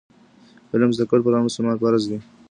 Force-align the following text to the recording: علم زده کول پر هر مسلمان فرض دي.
علم 0.73 0.91
زده 0.95 1.05
کول 1.09 1.21
پر 1.25 1.33
هر 1.35 1.43
مسلمان 1.47 1.75
فرض 1.81 2.03
دي. 2.09 2.17